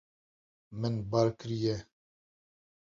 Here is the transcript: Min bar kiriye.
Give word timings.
Min 0.79 0.95
bar 1.11 1.27
kiriye. 1.39 1.75